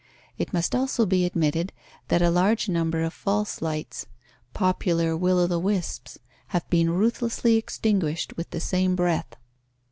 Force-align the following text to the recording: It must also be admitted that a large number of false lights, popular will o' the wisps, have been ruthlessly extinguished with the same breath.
It 0.39 0.51
must 0.51 0.73
also 0.73 1.05
be 1.05 1.25
admitted 1.25 1.71
that 2.07 2.23
a 2.23 2.31
large 2.31 2.67
number 2.67 3.03
of 3.03 3.13
false 3.13 3.61
lights, 3.61 4.07
popular 4.51 5.15
will 5.15 5.37
o' 5.37 5.45
the 5.45 5.59
wisps, 5.59 6.17
have 6.47 6.67
been 6.71 6.89
ruthlessly 6.89 7.55
extinguished 7.55 8.35
with 8.35 8.49
the 8.49 8.59
same 8.59 8.95
breath. 8.95 9.35